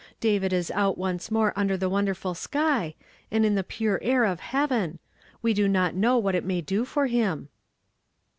[0.19, 2.95] David is out once more under the wonderful sky,
[3.29, 4.97] and in the pure air of heaven.
[5.43, 7.49] We do not know what it may do for him."